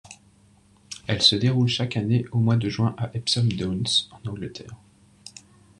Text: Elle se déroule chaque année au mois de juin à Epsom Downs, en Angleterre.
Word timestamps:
Elle 1.05 1.21
se 1.21 1.35
déroule 1.35 1.67
chaque 1.67 1.95
année 1.95 2.25
au 2.31 2.39
mois 2.39 2.55
de 2.55 2.67
juin 2.69 2.95
à 2.97 3.11
Epsom 3.13 3.43
Downs, 3.53 3.85
en 4.25 4.29
Angleterre. 4.31 4.75